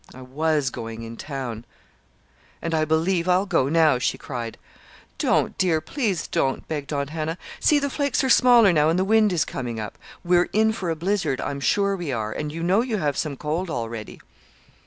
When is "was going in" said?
0.23-1.15